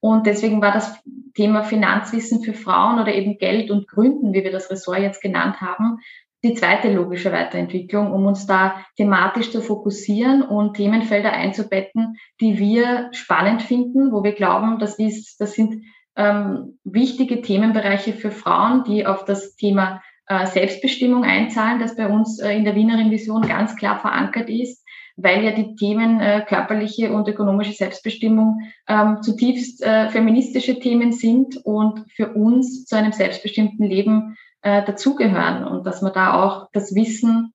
Und 0.00 0.26
deswegen 0.26 0.60
war 0.60 0.72
das 0.72 1.02
Thema 1.34 1.62
Finanzwissen 1.62 2.42
für 2.42 2.52
Frauen 2.52 3.00
oder 3.00 3.14
eben 3.14 3.38
Geld 3.38 3.70
und 3.70 3.88
Gründen, 3.88 4.34
wie 4.34 4.44
wir 4.44 4.52
das 4.52 4.70
Ressort 4.70 5.00
jetzt 5.00 5.22
genannt 5.22 5.60
haben, 5.60 5.98
die 6.44 6.54
zweite 6.54 6.92
logische 6.92 7.32
Weiterentwicklung, 7.32 8.12
um 8.12 8.26
uns 8.26 8.46
da 8.46 8.84
thematisch 8.96 9.50
zu 9.50 9.62
fokussieren 9.62 10.42
und 10.42 10.74
Themenfelder 10.74 11.32
einzubetten, 11.32 12.16
die 12.40 12.58
wir 12.58 13.08
spannend 13.12 13.62
finden, 13.62 14.12
wo 14.12 14.22
wir 14.22 14.32
glauben, 14.32 14.78
das 14.78 14.98
ist, 14.98 15.40
das 15.40 15.54
sind 15.54 15.82
ähm, 16.16 16.78
wichtige 16.84 17.42
Themenbereiche 17.42 18.12
für 18.12 18.30
Frauen, 18.30 18.84
die 18.84 19.06
auf 19.06 19.24
das 19.24 19.56
Thema 19.56 20.02
äh, 20.26 20.46
Selbstbestimmung 20.46 21.24
einzahlen, 21.24 21.78
das 21.78 21.96
bei 21.96 22.08
uns 22.08 22.40
äh, 22.40 22.56
in 22.56 22.64
der 22.64 22.74
Wienerin 22.74 23.10
Vision 23.10 23.42
ganz 23.42 23.76
klar 23.76 24.00
verankert 24.00 24.48
ist, 24.48 24.84
weil 25.16 25.44
ja 25.44 25.52
die 25.52 25.76
Themen 25.76 26.20
äh, 26.20 26.44
körperliche 26.46 27.12
und 27.12 27.28
ökonomische 27.28 27.72
Selbstbestimmung 27.72 28.60
ähm, 28.88 29.22
zutiefst 29.22 29.82
äh, 29.82 30.08
feministische 30.10 30.78
Themen 30.78 31.12
sind 31.12 31.56
und 31.64 32.04
für 32.12 32.32
uns 32.32 32.84
zu 32.84 32.96
einem 32.96 33.12
selbstbestimmten 33.12 33.86
Leben 33.86 34.36
äh, 34.62 34.84
dazugehören 34.84 35.64
und 35.64 35.86
dass 35.86 36.02
man 36.02 36.12
da 36.12 36.42
auch 36.42 36.68
das 36.72 36.94
Wissen 36.94 37.52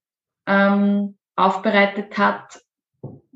ähm, 0.47 1.17
aufbereitet 1.35 2.17
hat, 2.17 2.61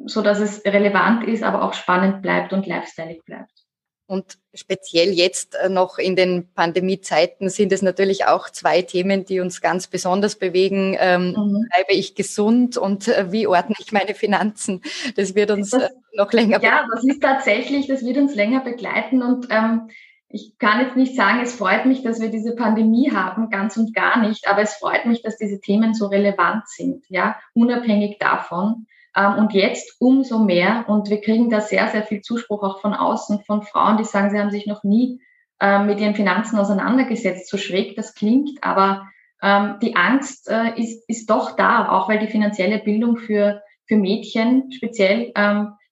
so 0.05 0.21
dass 0.21 0.39
es 0.39 0.63
relevant 0.65 1.23
ist, 1.23 1.43
aber 1.43 1.63
auch 1.63 1.73
spannend 1.73 2.21
bleibt 2.21 2.53
und 2.53 2.65
lifestyleig 2.67 3.25
bleibt. 3.25 3.64
Und 4.07 4.37
speziell 4.53 5.13
jetzt 5.13 5.55
äh, 5.55 5.67
noch 5.67 5.97
in 5.97 6.15
den 6.15 6.47
Pandemiezeiten 6.53 7.49
sind 7.49 7.71
es 7.71 7.81
natürlich 7.81 8.25
auch 8.25 8.49
zwei 8.49 8.83
Themen, 8.83 9.25
die 9.25 9.39
uns 9.39 9.61
ganz 9.61 9.87
besonders 9.87 10.35
bewegen. 10.35 10.95
Ähm, 10.99 11.29
mhm. 11.29 11.65
Bleibe 11.73 11.93
ich 11.93 12.13
gesund 12.13 12.77
und 12.77 13.07
äh, 13.07 13.31
wie 13.31 13.47
ordne 13.47 13.75
ich 13.79 13.91
meine 13.91 14.13
Finanzen? 14.13 14.81
Das 15.15 15.33
wird 15.33 15.49
uns 15.49 15.71
das, 15.71 15.83
äh, 15.83 15.89
noch 16.13 16.31
länger 16.33 16.59
begleiten. 16.59 16.87
Ja, 16.87 16.87
das 16.93 17.03
ist 17.03 17.21
tatsächlich, 17.21 17.87
das 17.87 18.05
wird 18.05 18.17
uns 18.17 18.35
länger 18.35 18.63
begleiten 18.63 19.23
und 19.23 19.47
ähm, 19.49 19.89
ich 20.29 20.57
kann 20.57 20.81
jetzt 20.81 20.97
nicht 20.97 21.15
sagen, 21.15 21.39
es 21.41 21.55
freut 21.55 21.85
mich, 21.85 22.03
dass 22.03 22.19
wir 22.19 22.29
diese 22.29 22.55
Pandemie 22.55 23.11
haben, 23.11 23.49
ganz 23.49 23.77
und 23.77 23.95
gar 23.95 24.19
nicht, 24.21 24.47
aber 24.47 24.61
es 24.61 24.73
freut 24.73 25.05
mich, 25.05 25.21
dass 25.21 25.37
diese 25.37 25.61
Themen 25.61 25.93
so 25.93 26.07
relevant 26.07 26.67
sind, 26.67 27.05
ja, 27.09 27.39
unabhängig 27.53 28.17
davon. 28.19 28.85
Ähm, 29.15 29.35
und 29.35 29.53
jetzt 29.53 29.95
umso 29.99 30.39
mehr. 30.39 30.85
Und 30.87 31.09
wir 31.09 31.21
kriegen 31.21 31.49
da 31.49 31.61
sehr, 31.61 31.87
sehr 31.89 32.03
viel 32.03 32.21
Zuspruch 32.21 32.63
auch 32.63 32.81
von 32.81 32.93
außen, 32.93 33.43
von 33.43 33.61
Frauen, 33.61 33.97
die 33.97 34.03
sagen, 34.03 34.29
sie 34.29 34.39
haben 34.39 34.51
sich 34.51 34.67
noch 34.67 34.83
nie 34.83 35.21
ähm, 35.59 35.85
mit 35.87 35.99
ihren 35.99 36.15
Finanzen 36.15 36.57
auseinandergesetzt. 36.57 37.49
So 37.49 37.57
schräg 37.57 37.95
das 37.95 38.13
klingt, 38.13 38.63
aber 38.63 39.07
ähm, 39.41 39.75
die 39.81 39.95
Angst 39.95 40.49
äh, 40.49 40.79
ist, 40.79 41.07
ist 41.09 41.29
doch 41.29 41.55
da, 41.55 41.89
auch 41.89 42.09
weil 42.09 42.19
die 42.19 42.27
finanzielle 42.27 42.79
Bildung 42.79 43.17
für, 43.17 43.61
für 43.87 43.97
Mädchen 43.97 44.71
speziell 44.71 45.31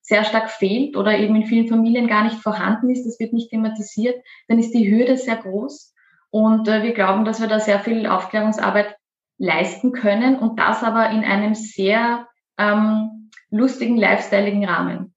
sehr 0.03 0.25
stark 0.25 0.51
fehlt 0.51 0.97
oder 0.97 1.17
eben 1.17 1.35
in 1.35 1.45
vielen 1.45 1.69
Familien 1.69 2.07
gar 2.07 2.25
nicht 2.25 2.35
vorhanden 2.35 2.89
ist. 2.89 3.05
Das 3.05 3.19
wird 3.19 3.31
nicht 3.31 3.49
thematisiert. 3.49 4.21
Dann 4.49 4.59
ist 4.59 4.73
die 4.73 4.91
Hürde 4.91 5.17
sehr 5.17 5.37
groß. 5.37 5.93
Und 6.29 6.67
äh, 6.67 6.83
wir 6.83 6.93
glauben, 6.93 7.25
dass 7.25 7.39
wir 7.39 7.47
da 7.47 7.59
sehr 7.59 7.79
viel 7.79 8.05
Aufklärungsarbeit 8.05 8.97
leisten 9.37 9.93
können 9.93 10.37
und 10.37 10.59
das 10.59 10.83
aber 10.83 11.09
in 11.11 11.23
einem 11.23 11.55
sehr 11.55 12.27
ähm, 12.57 13.29
lustigen, 13.49 13.97
lifestyleigen 13.97 14.65
Rahmen. 14.65 15.13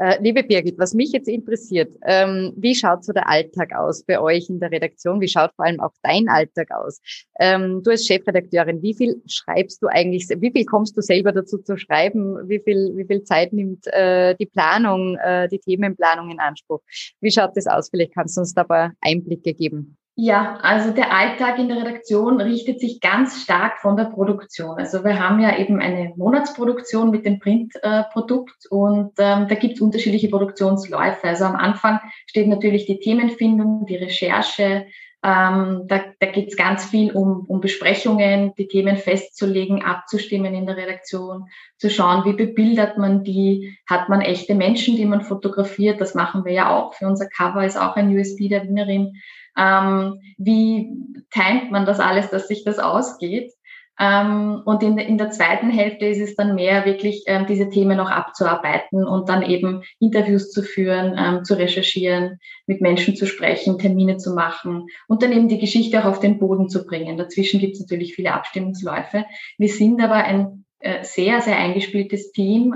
Äh, 0.00 0.16
liebe 0.22 0.42
Birgit, 0.42 0.78
was 0.78 0.94
mich 0.94 1.12
jetzt 1.12 1.28
interessiert, 1.28 1.94
ähm, 2.06 2.54
wie 2.56 2.74
schaut 2.74 3.04
so 3.04 3.12
der 3.12 3.28
Alltag 3.28 3.74
aus 3.76 4.02
bei 4.02 4.18
euch 4.18 4.48
in 4.48 4.58
der 4.58 4.70
Redaktion? 4.70 5.20
Wie 5.20 5.28
schaut 5.28 5.52
vor 5.54 5.66
allem 5.66 5.78
auch 5.78 5.92
dein 6.02 6.26
Alltag 6.26 6.70
aus? 6.70 7.02
Ähm, 7.38 7.82
du 7.82 7.90
als 7.90 8.06
Chefredakteurin, 8.06 8.80
wie 8.80 8.94
viel 8.94 9.20
schreibst 9.26 9.82
du 9.82 9.88
eigentlich, 9.88 10.26
wie 10.30 10.52
viel 10.52 10.64
kommst 10.64 10.96
du 10.96 11.02
selber 11.02 11.32
dazu 11.32 11.58
zu 11.58 11.76
schreiben? 11.76 12.48
Wie 12.48 12.60
viel, 12.60 12.96
wie 12.96 13.04
viel 13.04 13.24
Zeit 13.24 13.52
nimmt 13.52 13.86
äh, 13.88 14.34
die 14.36 14.46
Planung, 14.46 15.18
äh, 15.18 15.48
die 15.48 15.58
Themenplanung 15.58 16.30
in 16.30 16.40
Anspruch? 16.40 16.80
Wie 17.20 17.30
schaut 17.30 17.54
das 17.54 17.66
aus? 17.66 17.90
Vielleicht 17.90 18.14
kannst 18.14 18.38
du 18.38 18.40
uns 18.40 18.54
da 18.54 18.62
ein 18.62 18.68
paar 18.68 18.92
Einblicke 19.02 19.52
geben. 19.52 19.98
Ja, 20.22 20.58
also 20.60 20.90
der 20.90 21.16
Alltag 21.16 21.58
in 21.58 21.68
der 21.68 21.78
Redaktion 21.78 22.42
richtet 22.42 22.78
sich 22.78 23.00
ganz 23.00 23.42
stark 23.42 23.78
von 23.78 23.96
der 23.96 24.04
Produktion. 24.04 24.76
Also 24.76 25.02
wir 25.02 25.18
haben 25.18 25.40
ja 25.40 25.56
eben 25.56 25.80
eine 25.80 26.12
Monatsproduktion 26.14 27.10
mit 27.10 27.24
dem 27.24 27.38
Printprodukt 27.38 28.66
äh, 28.66 28.68
und 28.68 29.12
ähm, 29.16 29.48
da 29.48 29.54
gibt 29.54 29.76
es 29.76 29.80
unterschiedliche 29.80 30.28
Produktionsläufe. 30.28 31.26
Also 31.26 31.46
am 31.46 31.56
Anfang 31.56 32.00
steht 32.26 32.48
natürlich 32.48 32.84
die 32.84 33.00
Themenfindung, 33.00 33.86
die 33.86 33.96
Recherche. 33.96 34.88
Ähm, 35.22 35.84
da 35.86 36.04
da 36.18 36.26
geht 36.26 36.48
es 36.48 36.56
ganz 36.58 36.84
viel 36.84 37.12
um, 37.12 37.46
um 37.48 37.62
Besprechungen, 37.62 38.52
die 38.58 38.68
Themen 38.68 38.98
festzulegen, 38.98 39.82
abzustimmen 39.82 40.54
in 40.54 40.66
der 40.66 40.76
Redaktion, 40.76 41.46
zu 41.78 41.88
schauen, 41.88 42.26
wie 42.26 42.34
bebildert 42.34 42.98
man 42.98 43.24
die, 43.24 43.78
hat 43.88 44.10
man 44.10 44.20
echte 44.20 44.54
Menschen, 44.54 44.96
die 44.96 45.06
man 45.06 45.22
fotografiert. 45.22 45.98
Das 45.98 46.14
machen 46.14 46.44
wir 46.44 46.52
ja 46.52 46.76
auch. 46.76 46.92
Für 46.92 47.06
unser 47.06 47.26
Cover 47.26 47.64
ist 47.64 47.78
auch 47.78 47.96
ein 47.96 48.14
USB 48.14 48.50
der 48.50 48.64
Wienerin 48.64 49.14
ähm, 49.56 50.20
wie 50.38 50.92
timet 51.30 51.70
man 51.70 51.86
das 51.86 52.00
alles, 52.00 52.30
dass 52.30 52.48
sich 52.48 52.64
das 52.64 52.78
ausgeht. 52.78 53.52
Ähm, 54.00 54.62
und 54.64 54.82
in, 54.82 54.96
in 54.96 55.18
der 55.18 55.30
zweiten 55.30 55.68
Hälfte 55.68 56.06
ist 56.06 56.20
es 56.20 56.34
dann 56.34 56.54
mehr 56.54 56.86
wirklich 56.86 57.24
ähm, 57.26 57.46
diese 57.46 57.68
Themen 57.68 57.98
noch 57.98 58.10
abzuarbeiten 58.10 59.04
und 59.04 59.28
dann 59.28 59.42
eben 59.42 59.82
Interviews 59.98 60.50
zu 60.50 60.62
führen, 60.62 61.16
ähm, 61.18 61.44
zu 61.44 61.58
recherchieren, 61.58 62.38
mit 62.66 62.80
Menschen 62.80 63.14
zu 63.14 63.26
sprechen, 63.26 63.78
Termine 63.78 64.16
zu 64.16 64.32
machen 64.32 64.86
und 65.06 65.22
dann 65.22 65.32
eben 65.32 65.48
die 65.48 65.58
Geschichte 65.58 66.00
auch 66.00 66.06
auf 66.06 66.20
den 66.20 66.38
Boden 66.38 66.70
zu 66.70 66.86
bringen. 66.86 67.18
Dazwischen 67.18 67.60
gibt 67.60 67.74
es 67.74 67.80
natürlich 67.80 68.14
viele 68.14 68.32
Abstimmungsläufe. 68.32 69.26
Wir 69.58 69.68
sind 69.68 70.02
aber 70.02 70.14
ein 70.14 70.64
äh, 70.78 71.04
sehr, 71.04 71.42
sehr 71.42 71.58
eingespieltes 71.58 72.32
Team. 72.32 72.74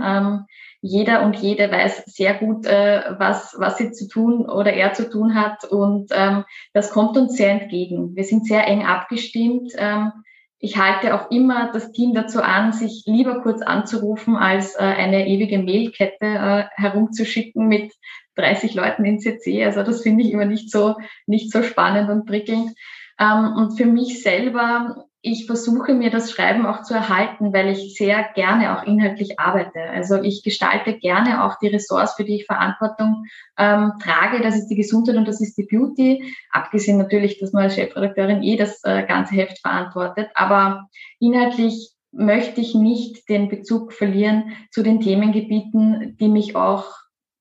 Jeder 0.86 1.24
und 1.24 1.36
jede 1.36 1.70
weiß 1.70 2.04
sehr 2.04 2.34
gut, 2.34 2.66
äh, 2.66 3.14
was, 3.16 3.54
was 3.56 3.78
sie 3.78 3.92
zu 3.92 4.06
tun 4.06 4.44
oder 4.44 4.74
er 4.74 4.92
zu 4.92 5.08
tun 5.08 5.34
hat. 5.34 5.64
Und 5.64 6.10
ähm, 6.12 6.44
das 6.74 6.90
kommt 6.90 7.16
uns 7.16 7.38
sehr 7.38 7.52
entgegen. 7.52 8.14
Wir 8.14 8.24
sind 8.24 8.46
sehr 8.46 8.66
eng 8.66 8.84
abgestimmt. 8.84 9.72
Ähm, 9.78 10.12
ich 10.58 10.76
halte 10.76 11.14
auch 11.14 11.30
immer 11.30 11.72
das 11.72 11.90
Team 11.92 12.12
dazu 12.12 12.42
an, 12.42 12.74
sich 12.74 13.04
lieber 13.06 13.40
kurz 13.40 13.62
anzurufen, 13.62 14.36
als 14.36 14.74
äh, 14.74 14.82
eine 14.82 15.26
ewige 15.26 15.58
Mailkette 15.58 16.26
äh, 16.26 16.64
herumzuschicken 16.74 17.66
mit 17.66 17.94
30 18.34 18.74
Leuten 18.74 19.06
in 19.06 19.20
CC. 19.20 19.64
Also 19.64 19.82
das 19.84 20.02
finde 20.02 20.22
ich 20.22 20.32
immer 20.32 20.44
nicht 20.44 20.70
so, 20.70 20.96
nicht 21.26 21.50
so 21.50 21.62
spannend 21.62 22.10
und 22.10 22.26
prickelnd. 22.26 22.72
Ähm, 23.18 23.54
und 23.56 23.78
für 23.78 23.86
mich 23.86 24.22
selber 24.22 25.06
ich 25.26 25.46
versuche 25.46 25.94
mir 25.94 26.10
das 26.10 26.30
Schreiben 26.30 26.66
auch 26.66 26.82
zu 26.82 26.92
erhalten, 26.92 27.54
weil 27.54 27.70
ich 27.70 27.96
sehr 27.96 28.28
gerne 28.34 28.76
auch 28.76 28.86
inhaltlich 28.86 29.40
arbeite. 29.40 29.80
Also 29.80 30.16
ich 30.16 30.42
gestalte 30.42 30.98
gerne 30.98 31.42
auch 31.42 31.58
die 31.58 31.68
Ressorts, 31.68 32.12
für 32.12 32.24
die 32.24 32.36
ich 32.36 32.44
Verantwortung 32.44 33.24
ähm, 33.56 33.92
trage. 34.02 34.42
Das 34.42 34.54
ist 34.54 34.68
die 34.68 34.76
Gesundheit 34.76 35.16
und 35.16 35.26
das 35.26 35.40
ist 35.40 35.56
die 35.56 35.64
Beauty. 35.64 36.36
Abgesehen 36.50 36.98
natürlich, 36.98 37.38
dass 37.40 37.54
man 37.54 37.62
als 37.62 37.74
Chefredakteurin 37.74 38.42
eh 38.42 38.56
das 38.56 38.84
äh, 38.84 39.06
ganze 39.06 39.34
Heft 39.36 39.60
verantwortet. 39.60 40.28
Aber 40.34 40.88
inhaltlich 41.20 41.92
möchte 42.12 42.60
ich 42.60 42.74
nicht 42.74 43.26
den 43.30 43.48
Bezug 43.48 43.94
verlieren 43.94 44.52
zu 44.70 44.82
den 44.82 45.00
Themengebieten, 45.00 46.18
die 46.20 46.28
mich 46.28 46.54
auch 46.54 46.84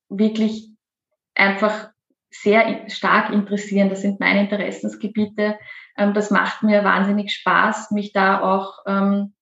wirklich 0.07 0.69
einfach 1.35 1.89
sehr 2.31 2.89
stark 2.89 3.29
interessieren. 3.33 3.89
Das 3.89 4.01
sind 4.03 4.21
meine 4.21 4.39
Interessensgebiete. 4.39 5.57
Ähm, 5.97 6.13
das 6.13 6.31
macht 6.31 6.63
mir 6.63 6.83
wahnsinnig 6.83 7.33
Spaß, 7.33 7.91
mich 7.91 8.13
da 8.13 8.41
auch 8.41 8.79
ähm, 8.85 9.33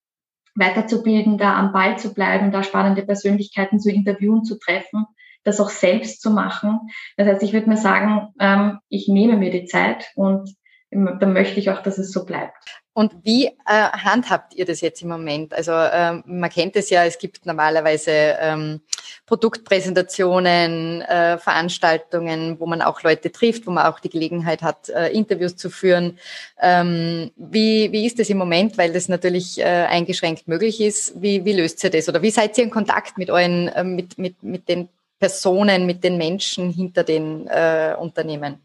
weiterzubilden, 0.55 1.37
da 1.37 1.57
am 1.57 1.71
Ball 1.71 1.97
zu 1.97 2.13
bleiben, 2.13 2.51
da 2.51 2.63
spannende 2.63 3.03
Persönlichkeiten 3.03 3.79
zu 3.79 3.91
interviewen, 3.91 4.43
zu 4.43 4.59
treffen, 4.59 5.05
das 5.43 5.59
auch 5.59 5.69
selbst 5.69 6.21
zu 6.21 6.31
machen. 6.31 6.79
Das 7.17 7.27
heißt, 7.27 7.43
ich 7.43 7.53
würde 7.53 7.69
mir 7.69 7.77
sagen, 7.77 8.33
ähm, 8.39 8.79
ich 8.89 9.07
nehme 9.07 9.37
mir 9.37 9.51
die 9.51 9.65
Zeit 9.65 10.11
und 10.15 10.53
dann 10.91 11.33
möchte 11.33 11.59
ich 11.59 11.69
auch, 11.69 11.81
dass 11.81 11.97
es 11.97 12.11
so 12.11 12.25
bleibt. 12.25 12.81
Und 12.93 13.13
wie 13.23 13.45
äh, 13.45 13.51
handhabt 13.65 14.53
ihr 14.53 14.65
das 14.65 14.81
jetzt 14.81 15.01
im 15.01 15.07
Moment? 15.07 15.53
Also 15.53 15.71
ähm, 15.71 16.23
man 16.25 16.49
kennt 16.49 16.75
es 16.75 16.89
ja, 16.89 17.05
es 17.05 17.17
gibt 17.17 17.45
normalerweise 17.45 18.11
ähm, 18.11 18.81
Produktpräsentationen, 19.25 21.01
äh, 21.03 21.37
Veranstaltungen, 21.37 22.59
wo 22.59 22.65
man 22.65 22.81
auch 22.81 23.01
Leute 23.03 23.31
trifft, 23.31 23.65
wo 23.65 23.71
man 23.71 23.85
auch 23.85 24.01
die 24.01 24.09
Gelegenheit 24.09 24.61
hat, 24.61 24.89
äh, 24.89 25.07
Interviews 25.07 25.55
zu 25.55 25.69
führen. 25.69 26.19
Ähm, 26.61 27.31
wie, 27.37 27.93
wie 27.93 28.05
ist 28.05 28.19
das 28.19 28.29
im 28.29 28.37
Moment, 28.37 28.77
weil 28.77 28.91
das 28.91 29.07
natürlich 29.07 29.59
äh, 29.59 29.63
eingeschränkt 29.63 30.49
möglich 30.49 30.81
ist? 30.81 31.13
Wie, 31.21 31.45
wie 31.45 31.53
löst 31.53 31.81
ihr 31.85 31.91
das? 31.91 32.09
Oder 32.09 32.21
wie 32.21 32.31
seid 32.31 32.57
ihr 32.57 32.65
in 32.65 32.71
Kontakt 32.71 33.17
mit 33.17 33.29
euren, 33.29 33.69
äh, 33.69 33.85
mit, 33.85 34.17
mit, 34.17 34.43
mit 34.43 34.67
den 34.67 34.89
Personen, 35.17 35.85
mit 35.85 36.03
den 36.03 36.17
Menschen 36.17 36.71
hinter 36.71 37.05
den 37.05 37.47
äh, 37.47 37.95
Unternehmen? 37.97 38.59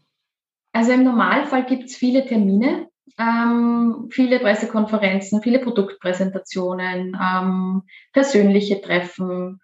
Also 0.77 0.91
im 0.91 1.03
Normalfall 1.03 1.65
gibt 1.65 1.85
es 1.85 1.95
viele 1.95 2.23
Termine, 2.23 2.87
ähm, 3.17 4.09
viele 4.11 4.37
Pressekonferenzen, 4.37 5.41
viele 5.41 5.57
Produktpräsentationen, 5.57 7.17
ähm, 7.19 7.81
persönliche 8.13 8.79
Treffen, 8.79 9.59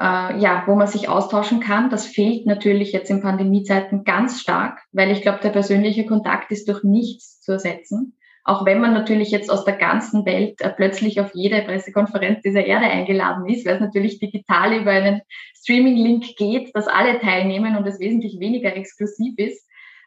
äh, 0.00 0.36
ja, 0.40 0.64
wo 0.66 0.74
man 0.74 0.88
sich 0.88 1.08
austauschen 1.08 1.60
kann. 1.60 1.88
Das 1.88 2.06
fehlt 2.06 2.46
natürlich 2.46 2.90
jetzt 2.90 3.12
in 3.12 3.22
Pandemiezeiten 3.22 4.02
ganz 4.02 4.40
stark, 4.40 4.80
weil 4.90 5.12
ich 5.12 5.22
glaube, 5.22 5.38
der 5.40 5.50
persönliche 5.50 6.04
Kontakt 6.04 6.50
ist 6.50 6.66
durch 6.66 6.82
nichts 6.82 7.40
zu 7.42 7.52
ersetzen. 7.52 8.16
Auch 8.42 8.66
wenn 8.66 8.80
man 8.80 8.92
natürlich 8.92 9.30
jetzt 9.30 9.52
aus 9.52 9.64
der 9.64 9.76
ganzen 9.76 10.26
Welt 10.26 10.60
äh, 10.62 10.70
plötzlich 10.70 11.20
auf 11.20 11.30
jede 11.32 11.62
Pressekonferenz 11.62 12.42
dieser 12.42 12.66
Erde 12.66 12.86
eingeladen 12.86 13.46
ist, 13.46 13.66
weil 13.66 13.76
es 13.76 13.80
natürlich 13.80 14.18
digital 14.18 14.72
über 14.72 14.90
einen 14.90 15.20
Streaming-Link 15.54 16.34
geht, 16.36 16.74
dass 16.74 16.88
alle 16.88 17.20
teilnehmen 17.20 17.76
und 17.76 17.86
es 17.86 18.00
wesentlich 18.00 18.40
weniger 18.40 18.74
exklusiv 18.74 19.38
ist. 19.38 19.64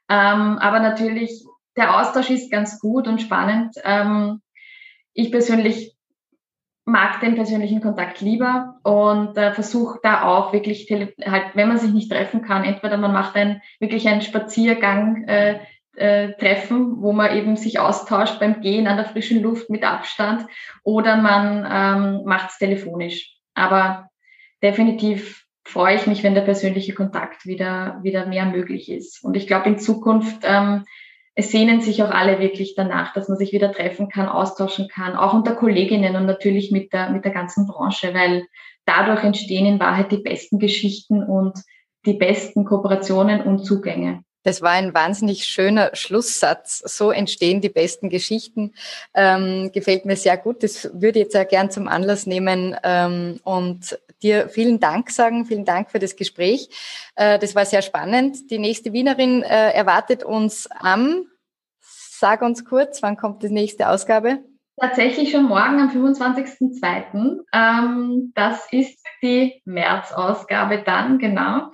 Ähm, 0.10 0.58
aber 0.58 0.80
natürlich, 0.80 1.46
der 1.78 2.00
Austausch 2.00 2.30
ist 2.30 2.52
ganz 2.52 2.80
gut 2.80 3.08
und 3.08 3.22
spannend. 3.22 3.76
Ähm, 3.84 4.42
ich 5.14 5.32
persönlich 5.32 5.96
mag 6.86 7.20
den 7.22 7.36
persönlichen 7.36 7.82
Kontakt 7.82 8.20
lieber 8.22 8.80
und 8.84 9.38
äh, 9.38 9.54
versuche 9.54 10.00
da 10.02 10.24
auch 10.24 10.54
wirklich, 10.54 10.90
halt, 10.90 11.56
wenn 11.56 11.68
man 11.68 11.78
sich 11.78 11.94
nicht 11.94 12.12
treffen 12.12 12.42
kann, 12.42 12.64
entweder 12.64 12.98
man 12.98 13.14
macht 13.14 13.36
ein, 13.36 13.62
wirklich 13.80 14.08
einen 14.08 14.22
Spaziergang, 14.22 15.24
äh, 15.26 15.60
äh, 15.96 16.34
Treffen, 16.34 17.02
wo 17.02 17.12
man 17.12 17.36
eben 17.36 17.58
sich 17.58 17.80
austauscht 17.80 18.40
beim 18.40 18.62
Gehen 18.62 18.88
an 18.88 18.98
der 18.98 19.06
frischen 19.06 19.42
Luft 19.42 19.70
mit 19.70 19.84
Abstand 19.84 20.46
oder 20.84 21.18
man 21.18 21.68
ähm, 21.70 22.26
macht 22.26 22.52
es 22.52 22.58
telefonisch. 22.58 23.36
Aber 23.54 24.10
definitiv 24.64 25.46
freue 25.70 25.96
ich 25.96 26.08
mich, 26.08 26.24
wenn 26.24 26.36
der 26.36 26.42
persönliche 26.42 26.94
Kontakt 26.94 27.46
wieder, 27.46 28.00
wieder 28.02 28.26
mehr 28.26 28.46
möglich 28.46 28.90
ist. 28.90 29.24
Und 29.24 29.38
ich 29.38 29.48
glaube, 29.48 29.70
in 29.70 29.80
Zukunft, 29.80 30.42
ähm, 30.44 30.86
es 31.36 31.52
sehnen 31.52 31.80
sich 31.80 32.04
auch 32.04 32.10
alle 32.10 32.40
wirklich 32.40 32.76
danach, 32.76 33.14
dass 33.14 33.30
man 33.30 33.38
sich 33.38 33.54
wieder 33.54 33.72
treffen 33.72 34.10
kann, 34.10 34.28
austauschen 34.28 34.90
kann, 34.90 35.16
auch 35.16 35.34
unter 35.34 35.56
Kolleginnen 35.56 36.16
und 36.16 36.26
natürlich 36.26 36.72
mit 36.72 36.92
der, 36.92 37.12
mit 37.12 37.24
der 37.24 37.32
ganzen 37.32 37.66
Branche, 37.68 38.14
weil 38.14 38.46
dadurch 38.86 39.24
entstehen 39.24 39.66
in 39.66 39.80
Wahrheit 39.80 40.12
die 40.12 40.18
besten 40.18 40.60
Geschichten 40.60 41.24
und 41.24 41.58
die 42.06 42.14
besten 42.14 42.66
Kooperationen 42.66 43.42
und 43.42 43.60
Zugänge. 43.60 44.24
Das 44.44 44.62
war 44.62 44.72
ein 44.72 44.94
wahnsinnig 44.94 45.46
schöner 45.46 45.92
Schlusssatz. 45.94 46.80
So 46.86 47.12
entstehen 47.12 47.62
die 47.62 47.70
besten 47.70 48.10
Geschichten. 48.10 48.74
Ähm, 49.14 49.72
gefällt 49.74 50.06
mir 50.06 50.16
sehr 50.16 50.38
gut. 50.38 50.64
Das 50.64 50.90
würde 50.94 51.20
ich 51.20 51.26
jetzt 51.26 51.38
auch 51.38 51.48
gern 51.48 51.72
zum 51.72 51.88
Anlass 51.88 52.26
nehmen 52.26 52.76
ähm, 52.84 53.40
und 53.44 54.00
dir 54.22 54.50
vielen 54.50 54.80
Dank 54.80 55.12
sagen. 55.12 55.46
Vielen 55.46 55.66
Dank 55.66 55.92
für 55.92 56.00
das 56.00 56.16
Gespräch. 56.16 56.70
Äh, 57.16 57.40
das 57.40 57.56
war 57.56 57.66
sehr 57.66 57.82
spannend. 57.82 58.50
Die 58.50 58.60
nächste 58.60 58.94
Wienerin 58.94 59.44
äh, 59.44 59.72
erwartet 59.72 60.24
uns 60.24 60.70
am, 60.72 61.26
sag 61.82 62.42
uns 62.42 62.66
kurz, 62.66 63.02
wann 63.02 63.18
kommt 63.18 63.44
die 63.44 63.50
nächste 63.50 63.90
Ausgabe? 63.90 64.40
Tatsächlich 64.80 65.32
schon 65.32 65.44
morgen 65.44 65.82
am 65.82 65.90
25.02. 65.90 67.40
Ähm, 67.54 68.32
das 68.34 68.66
ist 68.72 69.06
die 69.22 69.62
März-Ausgabe 69.66 70.84
dann, 70.86 71.20
genau. 71.20 71.70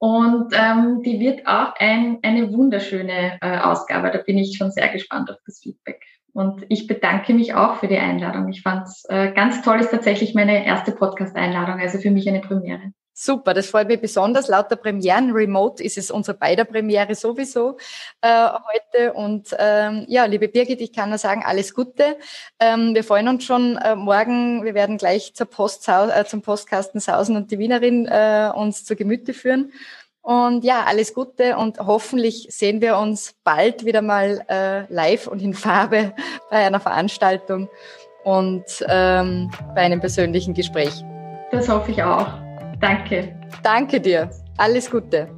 Und 0.00 0.54
ähm, 0.54 1.02
die 1.02 1.20
wird 1.20 1.46
auch 1.46 1.74
ein, 1.78 2.20
eine 2.22 2.54
wunderschöne 2.54 3.38
äh, 3.42 3.58
Ausgabe. 3.58 4.10
Da 4.10 4.18
bin 4.18 4.38
ich 4.38 4.56
schon 4.56 4.70
sehr 4.70 4.88
gespannt 4.88 5.30
auf 5.30 5.36
das 5.44 5.60
Feedback. 5.62 6.02
Und 6.32 6.64
ich 6.70 6.86
bedanke 6.86 7.34
mich 7.34 7.52
auch 7.52 7.76
für 7.76 7.86
die 7.86 7.98
Einladung. 7.98 8.48
Ich 8.48 8.62
fand 8.62 8.86
es 8.86 9.04
äh, 9.10 9.30
ganz 9.32 9.60
toll, 9.60 9.78
ist 9.78 9.90
tatsächlich 9.90 10.34
meine 10.34 10.64
erste 10.64 10.92
Podcast-Einladung, 10.92 11.80
also 11.80 11.98
für 11.98 12.10
mich 12.10 12.26
eine 12.26 12.40
Premiere. 12.40 12.92
Super, 13.22 13.52
das 13.52 13.66
freut 13.66 13.86
mich 13.88 14.00
besonders. 14.00 14.48
Laut 14.48 14.70
der 14.70 14.76
Premieren 14.76 15.32
Remote 15.32 15.84
ist 15.84 15.98
es 15.98 16.10
unsere 16.10 16.38
beider 16.38 16.64
Premiere 16.64 17.14
sowieso 17.14 17.76
äh, 18.22 18.48
heute. 18.48 19.12
Und 19.12 19.54
ähm, 19.58 20.06
ja, 20.08 20.24
liebe 20.24 20.48
Birgit, 20.48 20.80
ich 20.80 20.90
kann 20.90 21.10
nur 21.10 21.18
sagen, 21.18 21.42
alles 21.44 21.74
Gute. 21.74 22.16
Ähm, 22.58 22.94
wir 22.94 23.04
freuen 23.04 23.28
uns 23.28 23.44
schon 23.44 23.76
äh, 23.76 23.94
morgen. 23.94 24.64
Wir 24.64 24.72
werden 24.72 24.96
gleich 24.96 25.34
zur 25.34 25.48
Post, 25.50 25.86
äh, 25.86 26.24
zum 26.24 26.40
Postkasten 26.40 26.98
sausen 26.98 27.36
und 27.36 27.50
die 27.50 27.58
Wienerin 27.58 28.06
äh, 28.06 28.50
uns 28.54 28.86
zu 28.86 28.96
Gemüte 28.96 29.34
führen. 29.34 29.70
Und 30.22 30.64
ja, 30.64 30.84
alles 30.86 31.12
Gute 31.12 31.58
und 31.58 31.78
hoffentlich 31.78 32.46
sehen 32.48 32.80
wir 32.80 32.96
uns 32.96 33.34
bald 33.44 33.84
wieder 33.84 34.00
mal 34.00 34.46
äh, 34.48 34.90
live 34.90 35.26
und 35.26 35.42
in 35.42 35.52
Farbe 35.52 36.14
bei 36.50 36.64
einer 36.66 36.80
Veranstaltung 36.80 37.68
und 38.24 38.64
ähm, 38.88 39.50
bei 39.74 39.82
einem 39.82 40.00
persönlichen 40.00 40.54
Gespräch. 40.54 41.04
Das 41.50 41.68
hoffe 41.68 41.90
ich 41.90 42.02
auch. 42.02 42.49
Danke. 42.80 43.34
Danke 43.62 44.00
dir. 44.00 44.30
Alles 44.56 44.90
Gute. 44.90 45.28